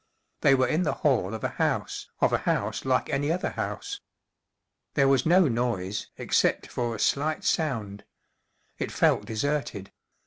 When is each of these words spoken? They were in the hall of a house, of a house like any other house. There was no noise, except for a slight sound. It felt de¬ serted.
They 0.41 0.55
were 0.55 0.65
in 0.67 0.81
the 0.81 0.95
hall 1.05 1.35
of 1.35 1.43
a 1.43 1.47
house, 1.61 2.09
of 2.21 2.33
a 2.33 2.39
house 2.39 2.85
like 2.85 3.11
any 3.11 3.31
other 3.31 3.51
house. 3.51 4.01
There 4.95 5.07
was 5.07 5.27
no 5.27 5.47
noise, 5.47 6.07
except 6.17 6.65
for 6.65 6.95
a 6.95 6.99
slight 6.99 7.43
sound. 7.43 8.03
It 8.79 8.91
felt 8.91 9.27
de¬ 9.27 9.33
serted. 9.35 9.91